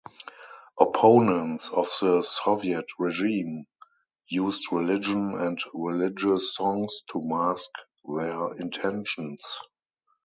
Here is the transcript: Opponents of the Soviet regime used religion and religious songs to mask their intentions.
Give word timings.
Opponents 0.79 1.69
of 1.69 1.87
the 2.01 2.23
Soviet 2.23 2.85
regime 2.97 3.67
used 4.27 4.71
religion 4.71 5.35
and 5.39 5.59
religious 5.75 6.55
songs 6.55 7.03
to 7.11 7.21
mask 7.23 7.69
their 8.03 8.51
intentions. 8.55 9.43